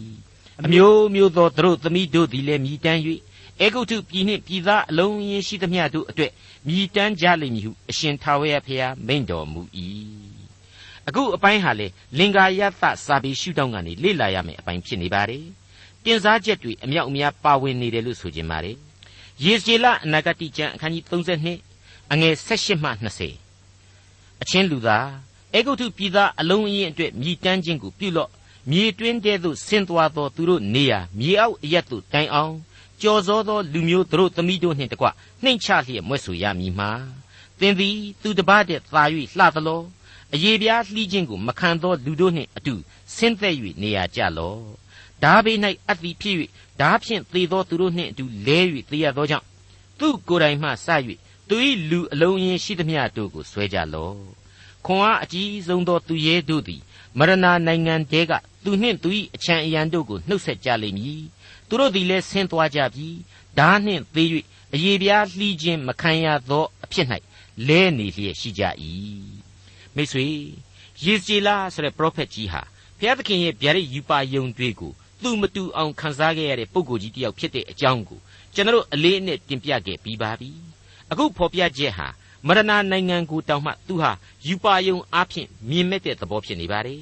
[0.59, 3.01] အမျိုးမျိုးသောသူတို့သမီးတို့သည်လည်းမြည်တမ်း၍
[3.61, 6.31] အေဂုတ်ထုပြည်နှင့်ပြည်သားအလုံးရင်းရှိသမျှတို့အတွက်
[6.67, 9.61] မြည်တမ်းကြလိမ့်မည်ဟုအရှင်ထာဝရဘုရားမိန့်တော်မူ၏
[11.09, 15.45] အခုအပိုင်းဟာလေလင်္ကာယသစာပေရှုထောင့်ကနေလေ့လာရမယ်အပိုင်းဖြစ်နေပါတယ်
[16.03, 18.77] တင်စားချက်တွေအမြောက်အများပါဝင်နေတယ်လို့ဆိုကြပါတယ်
[19.43, 22.89] ယေဇေလအနာဂတိကျမ်းအခန်းကြီး32အငယ်16မှ
[23.61, 25.09] 20အချင်းလူသား
[25.53, 28.29] အေဂုတ်ထုပြည်သားအလုံးအင်းအတွက်မြည်တမ်းခြင်းကိုပြုလော့
[28.71, 32.55] မြေတွင်းတဲသို့ဆင်းသွားသောသူတို့နေရာမြေအောက်အရက်သို့တိုင်အောင်
[33.01, 35.07] ကြော်စောသောလူမျိုးတို့သမီးတို့နှင့်တကွ
[35.43, 36.91] နှိမ့်ချလျက်မွဲ့ဆိုရမည်မှာ
[37.59, 39.03] သင်သည်သူတစ်ပါးတည်းသာ၍
[39.37, 39.81] လှသလော
[40.33, 42.73] အယေပြားလှီးခြင်းကိုမခံသောလူတို့နှင့်အတူ
[43.15, 44.61] ဆင်းသက်၍နေရကြလော့
[45.23, 46.35] ဓာဘေး၌အပ်သည်ဖြစ်၍
[46.79, 48.59] ဓာဖြင့်သေသောသူတို့နှင့်အတူလဲ၍
[48.91, 49.45] သေရသောကြောင့်
[49.99, 50.87] သူကိုယ်တိုင်မှစ၍
[51.49, 51.55] သူ၏
[51.89, 54.17] လူအလုံးအင်းရှိသမျှတို့ကိုဆွဲကြလော့
[54.85, 56.81] ခွန်အားအကြီးဆုံးသောသူရဲတို့သည်
[57.17, 58.31] မရဏနိုင်ငံတဲက
[58.63, 61.23] သူနှင့်သူ၏အချံအယံတို့ကိုနှုတ်ဆက်ကြလိမ့်မည်
[61.67, 63.07] သူတို့သည်လည်းဆင်းသွားကြပြီ
[63.57, 64.27] ဓာနှင့်သေး၍
[64.73, 67.07] အယေပြားလှီးခြင်းမခံရသောအဖြစ်၌
[67.67, 68.63] လဲနေလျက်ရှိကြ၏
[69.99, 70.27] မိတ်ဆွေ
[71.05, 72.61] ယေဇေလဆိုတဲ့ပရောဖက်ကြီးဟာ
[72.99, 78.19] ဘုရားသခင်ရဲ့ဗျာဒိတ်ယူပါယုံတွေကိုသူမတူအောင်ခန်းစားခဲ့ရတဲ့ပုဂ္ဂိုလ်ကြီးတစ်ယောက်ဖြစ်တဲ့အကြောင်းကို
[78.55, 80.51] ကျွန်တော်အလေးအနက်တင်ပြခဲ့ပြီးပါပြီ
[81.11, 82.07] အခုဖော်ပြချက်ဟာ
[82.47, 84.11] မရဏနိုင်ငံကိုတောင်မှသူဟာ
[84.47, 87.01] ယူပါယုံအားဖြင့်မြင်မဲ့တဲ့သဘောဖြစ်နေပါတယ်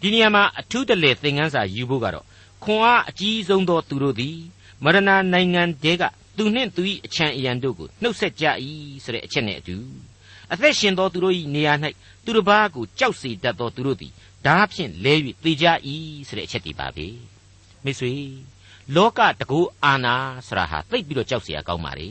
[0.00, 2.26] ဒီနေရာမှာအထူးတလေသင်ခန်းစာယူဖို့ကတော့
[2.64, 4.38] ခွန်အားအကြီးဆုံးသောသူတို့သည်
[4.84, 4.98] မရဏ
[5.32, 6.02] နိုင်ငံတဲက
[6.36, 8.44] သူနှင့်သူ၏အချံအယံတို့ကိုနှုတ်ဆက်ကြ၏
[9.04, 9.76] ဆိုတဲ့အချက်နဲ့အတူ
[10.53, 11.73] အသက်ရှင်သောသူတို့၏နေရာ၌
[12.23, 14.13] သူတစ်ပါးကိုကြောက်စေတတ်သောသူတို့သည်
[14.45, 15.65] ဓာဖြင့်လဲ၍သေကြ၏
[16.27, 17.07] ဆိုတဲ့အချက်ဒီပါပဲ
[17.83, 18.13] မိတ်ဆွေ
[18.95, 20.15] လောကတကူအာနာ
[20.47, 22.09] ဆိုတာဟာသိပ်ပြီးတော့ကြောက်เสียကောင်းပါလေ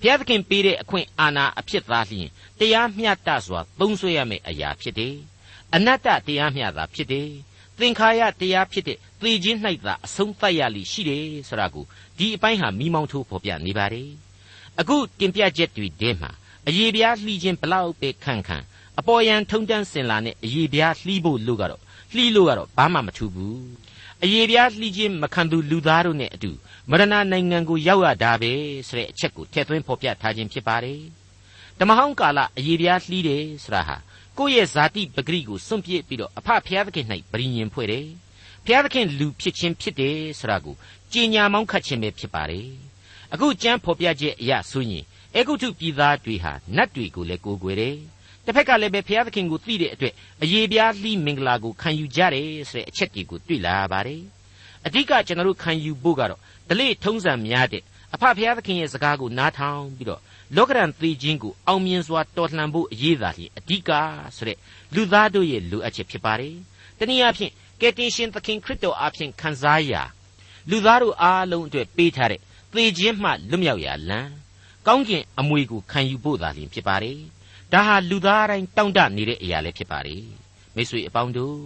[0.00, 5.16] ဘုရားသခင်ပေးတဲ့အခွင့်အာဏာအဖြစ်သားလျင်တရားမျှတစွာသုံးဆွဲရမယ့်အရာဖြစ်တယ်
[5.74, 7.28] အနတ္တတရားမျှတာဖြစ်တယ်
[7.78, 11.84] သင်္ခါရတရားဖြစ်တဲ့သေခြင်း၌သာအဆုံးသတ်ရလိရှိတယ်ဆိုတာကို
[12.18, 14.10] ဒီအပိုင်းဟာမိမောင်းထိုးဖော်ပြနေပါတယ်
[14.80, 16.30] အခုတင်ပြချက်တွေထဲမှာ
[16.67, 18.65] အယေပြားလှီးခြင်းဘလောက်ပဲခန့်ခန့်
[18.99, 21.81] အပေါ်ယံထုံတန်းစင်လာနဲ့အယေပြားလှီးဖို့လို့ကတော့
[22.13, 23.61] လှီးလို့ကတော့ဘာမှမထူးဘူး
[24.23, 26.51] အယေပြားလှီးခြင်းမခံသူလူသားတို့နဲ့အတူ
[26.89, 28.51] မရဏနိုင်ငံကိုရောက်ရတာပဲ
[28.87, 31.01] ဆိုတဲ့အချက်ကိုထည့်သွင်းဖော်ပြထားခြင်းဖြစ်ပါတယ်
[31.79, 33.97] ဓမ္မဟောင်းကာလအယေပြားလှီးတယ်ဆိုတာဟာ
[34.37, 38.07] ကိုယ့်ရဲ့ဇာတိပဂရိကိုစွန့်ပစ်ပြီးတော့အဖဖျားသခင်၌ပရိညင်ဖွဲ့တယ်
[38.65, 40.75] ဖျားသခင်လူဖြစ်ခြင်းဖြစ်တယ်ဆိုတာကို
[41.13, 42.69] ကြင်ညာမောင်းခတ်ခြင်းပဲဖြစ်ပါတယ်
[43.33, 45.03] အခုကျမ်းဖော်ပြချက်အရဆိုရင်
[45.35, 47.97] အေဂုတုပြည်သားတွေဟာနတ်တွေကိုလည်းကိုးကွယ်တယ်
[48.45, 50.13] တစ်ဖက်ကလည်းပဲဘုရားသခင်ကိုသိတဲ့အတွက်
[50.43, 54.21] အယေပြားလှီးမင်္ဂလာကိုခံယူကြတယ်ဆိုတဲ့အချက်တွေကိုတွေ့လာရပါတယ်
[54.85, 60.21] အဓိကကျွန်တော်တို့ခံယူဖို့ကတော့ဒလိထုံးစံများတဲ့အဖဘုရားသခင်ရဲ့စကားကိုနားထောင်ပြီးတော့
[60.55, 63.91] လောကရန်သေခြင်းကိုအောင်မြင်စွာတော်လှန်ဖို့အရေးသာလျှင်အဓိက
[64.35, 64.57] ဆိုတဲ့
[64.95, 66.55] လူသားတို့ရဲ့လိုအပ်ချက်ဖြစ်ပါတယ်
[66.97, 70.03] တနည်းအားဖြင့်ကယ်တင်ရှင်သခင်ခရစ်တော်အားဖြင့်ခံစားရာ
[70.69, 72.41] လူသားတို့အားလုံးအတွက်ပေးထားတဲ့
[72.73, 74.46] သေခြင်းမှလွတ်မြောက်ရာလမ်း
[74.87, 77.19] ကောင်းကျင်အမွေကိုခံယူဖို့သာလျှင်ဖြစ်ပါတယ်
[77.73, 80.23] ဒါဟာလူသားတိုင်းတောင့်တနေတဲ့အရာလည်းဖြစ်ပါတယ်
[80.75, 81.59] မိတ်ဆွေအပေါင်းတို့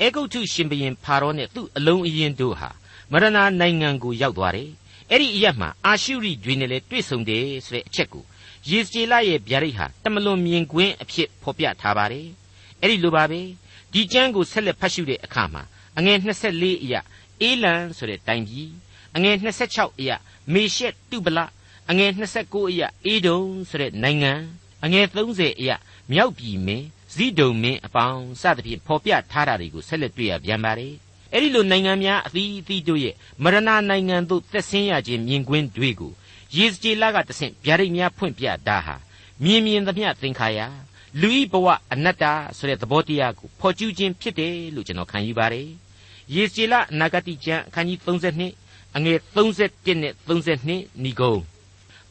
[0.00, 2.70] အေဂုတ်ထုရှင်ဘရင်ဖာရောနဲ့သူ့အလုံးအရင်တို့ဟာ
[3.12, 3.26] မရဏ
[3.60, 4.70] နိုင်ငံကိုရောက်သွားတယ်
[5.10, 8.24] အဲ့ဒီအရက်မှာအာရှုရိတွေနဲ့လည်းတွေ့ဆုံတယ်ဆိုတဲ့အချက်ကို
[8.70, 12.26] ယေစကျေလရဲ့ဗျာဒိတ်ဟာတမလွန်မြင်ကွင်းအဖြစ်ဖော်ပြထားပါတယ်
[12.80, 13.40] အဲ့ဒီလိုပါပဲ
[13.92, 15.62] ဒီကျမ်းကိုဆက်လက်ဖတ်ရှုတဲ့အခါမှာ
[15.98, 17.00] အငယ်24အရာ
[17.40, 18.70] အေလံဆိုတဲ့တိုင်ပြည်
[19.16, 19.36] အငယ်
[19.68, 20.16] 26အရာ
[20.52, 21.38] မေရှက်တုပလ
[21.90, 24.32] အငယ်29အရာအေဒုံဆိုတဲ့နိုင်ငံ
[24.84, 25.76] အငယ်30အရာ
[26.12, 30.94] မြောက်ပြည်မင်းဇိဒုံမင်းအပေါင်းစသဖြင့်ဖော်ပြထားတာတွေကိုဆက်လက်တွေ့ရပြန်ပါတယ်
[31.32, 36.12] အဲ့ဒီလိုနိုင်ငံများအသီးအသီးတို့ရဲ့မရဏနိုင်ငံသို့သက်ဆင်းရခြင်းမြင်ကွင်းတွေကို
[36.56, 38.96] ယေစကျေလကတဆင့်ဗျာဒိတ်များဖွင့်ပြတာဟာ
[39.44, 40.60] မြင်မြင်သမျှသင်္ခါရ
[41.20, 42.24] လူဤဘဝအနတ္တ
[42.58, 45.68] ဆိုတဲ့သဘောတရားကိုဖော်ကျူးခြင်းဖြစ်တယ်လို့ကျွန်တော်ခံယူပါတယ်
[46.34, 51.36] ယေစကျေလအနာဂတိကျမ်းအခန်းကြီး32အငယ်31နဲ့32ဏီကုံ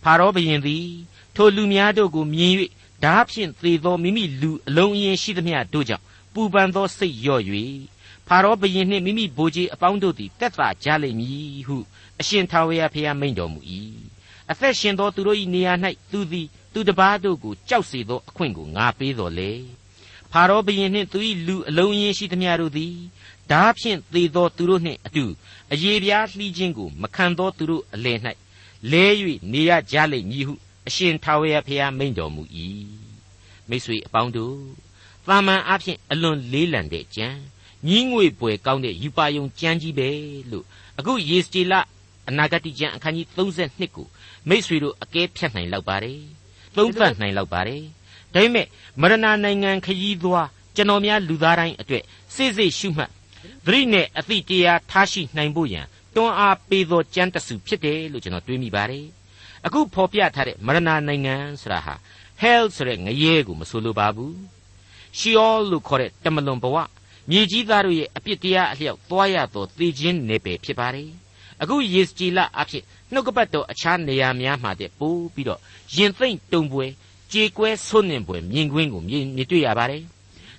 [0.07, 0.87] ဖာရောဘုရင်သည်
[1.35, 2.53] ထိုလူများတို့ကိုမြင်၍
[3.03, 7.43] ဓာဖြင့်သေသောမိမိလူအလုံးအင်းရှိသမျှတို့ကြောင့်ပူပန်သောစိတ်လျော့၍
[8.27, 11.77] ဖာရောဘုရင်နှင့်မိမိဗိုလ်ကြီးအပေါင်းတို့သည်တက်သာကြလိမ့်မည်ဟု
[12.19, 13.59] အရှင်ထာဝရဘုရားမိန့်တော်မူ၏
[14.51, 15.73] အသက်ရှင်သောသူတို့၏နေရာ၌
[16.11, 19.51] သူသည်သူတစ်ပါးတို့ကိုကြောက်စေသောအခွင့်ကိုငါပေးတော်လေ
[20.31, 22.95] ဖာရောဘုရင်နှင့်သူ၏လူအလုံးရင်းရှိသမျှတို့သည်
[23.51, 25.25] ဓာဖြင့်သေသောသူတို့နှင့်အတူ
[25.73, 28.19] အယေပြားလှီးခြင်းကိုမခံသောသူတို့အလယ်၌
[28.91, 29.05] လဲ၍
[29.51, 30.53] နေရကြလိမ့်မည်ဟု
[30.87, 32.43] အရှင်ထာဝရဘုရားမိန့်တော်မူ၏
[33.69, 34.57] မိတ်ဆွေအပေါင်းတို့
[35.27, 37.27] တာမန်အဖြစ်အလွန်လေးလံတဲ့ကြံ
[37.87, 40.09] ညီးငွေပွေကောင်းတဲ့ယူပါယုံကြမ်းကြီးပဲ
[40.51, 40.65] လို့
[40.99, 41.73] အခုယေစတီလ
[42.29, 44.07] အနာဂတိကျမ်းအခန်းကြီး32ကို
[44.49, 46.21] မိษွေတို့အကဲဖြတ်နိုင်လောက်ပါတယ်
[46.75, 47.83] သုံးသပ်နိုင်လောက်ပါတယ်
[48.33, 48.67] ဒါပေမဲ့
[49.01, 52.03] မရဏနိုင်ငံခရီးသွားကျွန်တော်များလူသားတိုင်းအတွက်
[52.35, 53.11] စိစိရှုမှတ်
[53.65, 55.85] သတိနဲ့အသိတရားထားရှိနိုင်ဖို့ရန်
[56.17, 59.05] တွန်းအားပေးသောကြမ်းတဆူဖြစ်တယ်လို့ကျွန်တော်တွေးမိပါတယ်
[59.65, 61.95] အခုဖော်ပြထားတဲ့မရဏနိုင်ငံဆိုတာဟာ
[62.41, 64.33] hell ဆိုတဲ့ငရဲကိုမဆိုလိုပါဘူး
[65.19, 66.77] sheol လို့ခေါ်တဲ့တမလွန်ဘဝ
[67.29, 71.09] မြေကြီးသားတို့ရဲ့အပြစ်တရားအလျောက်သွားရသောသေခြင်းနယ်ပယ်ဖြစ်ပါတယ်
[71.61, 75.59] အခုယေစကြည်လအဖြစ်နှုတ်ကပတ်တော်အခြားနေရာများမှာတည်းပို့ပြီးတော့
[75.95, 76.85] ရင်သိမ့်တုံပွဲ
[77.33, 80.03] ကြေကွဲဆွနှင်ပွဲမြင်ကွင်းကိုမြင်မြင်တွေ့ရပါတယ်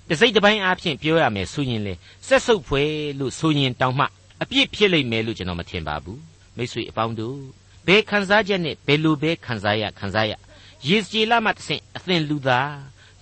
[0.08, 1.94] တစိမ့်တစ်ပိုင်းအဖြစ်ပြောရမယ်ဆိုရင်လေ
[2.26, 4.06] ဆက်စုပ်ဖွယ်လို့ဆိုရင်တောင်မှ
[4.42, 6.20] အပြစ်ဖြစ်လိမ့်မယ်လို့ကျွန်တော်မထင်ပါဘူး
[6.56, 7.38] မိတ်ဆွေအပေါင်းတို့
[7.86, 10.32] ဘယ်ခံစားချက်နဲ့ဘယ်လိုပဲခံစားရခံစားရ
[10.88, 12.72] ယေစကြည်လမှတဆင့်အသင်လူသား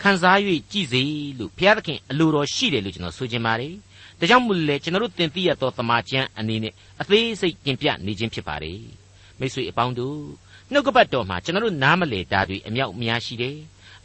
[0.02, 0.38] ခံစား၍
[0.72, 1.02] ကြည်စေ
[1.38, 3.74] လို့ဘုရားသခင်အလိုတော်ရှိတယ်လို့ကျွန်တော်ဆိုချင်ပါတယ်
[4.20, 8.80] ဒါကြောင့်မို့လဲကျွန်တော်တို့သင်သိရသောသမာကျမ်းအနေနဲ့အသေးစိတ်တင်ပြနေခြင်းဖြစ်ပါတယ်
[9.38, 10.18] မိတ်ဆွေအပေါင်းတို့
[10.72, 13.56] နှုတ်ကပတ်တော်မှာကျွန်တော်တို့နားမလည်တာတွေအမြောက်အများရှိတယ်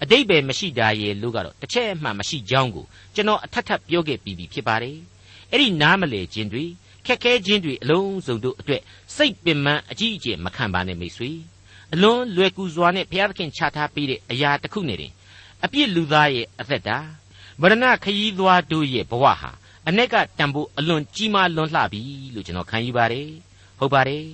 [0.02, 4.98] အတိတ်ပဲမရှိတာရဲ့လို့ကတော့တစ်ချက်မှမရှိကြောင်းကိုကျွန်တော်အထက်ထပ်ပြောခဲ့ပြီးပြီဖြစ်ပါတယ်
[5.52, 6.66] အဲ့ဒီနားမလည်ခြင်းတွေ
[7.06, 8.82] ခက်ခဲခြင်းတွေအလုံးစုံတို့အတွက်
[9.16, 11.32] စိတ်ပင်ပန်းအကြီးအကျယ်မခံပါနဲ့မိတ်ဆွေ
[11.94, 15.12] အလွန်လွယ်ကူစွာနဲ့ဘုရားသခင်ချထားပေးတဲ့အရာတစ်ခုနဲ့တင်
[15.64, 16.98] အပြစ်လူသားရဲ့အသက်တာ
[17.62, 19.52] ဗရဏခရီးသွားတို့ရဲ့ဘဝဟာ
[19.88, 22.02] အ내ကတန်ဖို့အလွန်ကြီးမားလွန်းလှပြီ
[22.34, 23.30] လို့ကျွန်တော်ခံယူပါတယ်
[23.80, 24.26] ဟုတ်ပါတယ်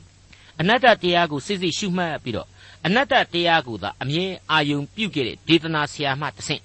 [0.59, 2.47] အနတ္တတရားကိုစစ်စစ်ရှုမှတ်ပြီးတော့
[2.85, 6.61] အနတ္တတရားကိုသာအမြဲအာယုံပြုခဲ့တဲ့ဒေသနာဆရာမှတဆင့်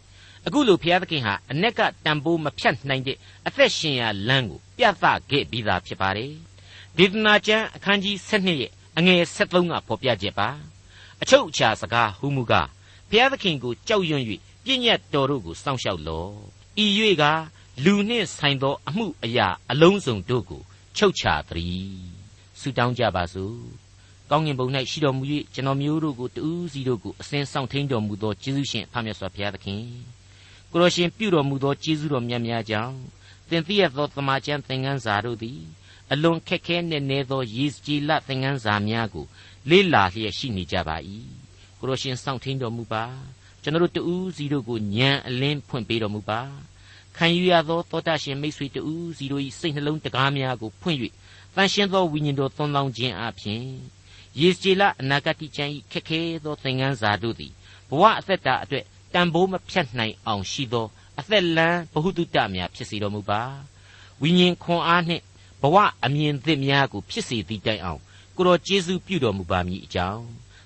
[0.46, 6.32] အခုလိုဘုရားသခင်ဟာအ내ကတန်ဖိုးမဖြတ်နိုင်တဲ့အသက်ရှင်ရာလမ်းကိုပြသခဲ့ပြီးသားဖြစ်ပါတယ်
[6.98, 10.48] ဒေသနာကျမ်းအခန်းကြီး7ရဲ့အငယ်73ကဖော်ပြချက်ပါ
[11.22, 12.68] အချုပ်အခြာစကားဟူမူကား
[13.10, 14.22] ဘုရားသခင်ကိုကြောက်ရွံ့၍
[14.64, 16.32] ပြည့်ညတ်တော်တို့ကိုစောင့်ရှောက်လော့
[16.84, 16.86] ဤ၍
[17.22, 17.24] က
[17.84, 20.62] လူနှင့်ဆိုင်သောအမှုအရာအလုံးစုံတို့ကို
[20.96, 21.96] ချုပ်ချသည်
[22.60, 23.58] ဆုတောင်းကြပါစို့
[24.30, 25.22] ကောင်းကင်ဘုံ၌ရှိတော်မူ၍
[25.54, 29.82] ကျွန်တော်မျိုးတို့ကိုတူးစီတို့ကိုအစဉ်ဆောင်ထိန်တော်မူသောယေရှုရှင်ဖခင်မြတ်စွာဘုရားသခင်
[30.70, 32.96] ကိုရရှင်ပြုတော်မူသောကျေးဇူးတော်မြတ်များကြောင့်
[33.52, 35.60] သင်သိရသောသမာကျမ်းသင်ခန်းစာတို့သည်
[36.12, 39.26] အလွန်ခက်ခဲနှင့်နေသောရည်ကြည်လသင်ခန်းစာများကို
[39.70, 40.96] လေ့လာလျက်ရှိနေကြပါ၏
[41.78, 43.04] ကိုရရှင်စောင့်ထိန်တော်မူပါ
[43.62, 46.40] ကျွန်တော်တို့တူးစီတို့ကိုဉာဏ်အလင်းဖွင့်ပေးတော်မူပါ
[47.16, 50.98] ခံယူရသောသောတာရှင်မိတ်ဆွေတူးစီတို့၏စိတ်နှလုံးတကားများကိုဖွင့်၍
[51.54, 53.64] တန်ရှင်းသောဝိညာဉ်တော်သွန်လောင်းခြင်းအပြင်
[54.40, 57.52] ယေစကြည်လအနာဂတိကျမ်း၏ခက်ခဲသောသင်ခန်းစာတို့သည်
[57.90, 58.84] ဘဝအသက်တာအတွက်
[59.14, 60.86] တန်ဖိုးမဖြတ်နိုင်အောင်ရှိသော
[61.20, 63.42] အသက်လန်းဘ ഹു တုတများဖြစ်စေတော်မူပါ
[64.22, 65.22] ဝိညာဉ်ခွန်အားနှင့်
[65.62, 68.00] ဘဝအမြင်သစ်များကိုဖြစ်စေသည့်တိုင်အောင်
[68.36, 70.24] ကိုတော်ကျေးဇူးပြုတော်မူပါမည်အကြောင်း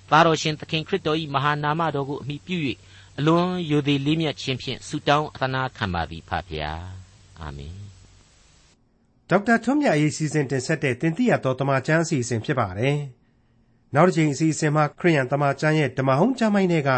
[0.09, 2.57] သားတော်ရှင်သခင်ခရစ်တော်၏မဟာနာမတော်ကိုအမိပြု၍
[3.19, 6.85] အလွန်ယိုသေးလေးမြတ်ခြင်းဖြင့်ဆုတောင်းအသနာခံပါသည်ဖဖျား
[7.41, 7.75] အာမင်
[9.29, 12.97] ဒေါက်တာထွန်းမြတ်ရေးစီစဉ်တင်ဆက်တဲ့တင်ပြတော်တမချန်းအစီအစဉ်ဖြစ်ပါတယ်
[13.95, 16.91] နောက်တစ်ချိန်အစီအစဉ်မှာခရိယန်တမချန်းရဲ့ဓမ္မဟောင်းကျမ်းပိုင်းတွေက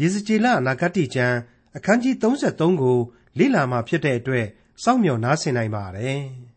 [0.00, 1.36] ယေဇကျေလအနာဂတ်ကျမ်း
[1.76, 2.98] အခန်းကြီး33ကို
[3.38, 4.46] လေ့လာမှဖြစ်တဲ့အတွက်
[4.84, 6.20] စောင့်မျှော်နားဆင်နိုင်ပါတယ်။